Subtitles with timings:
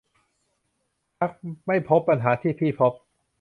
[1.17, 1.31] ครับ
[1.67, 2.93] ไม่พบปัญหาที่พี่พบ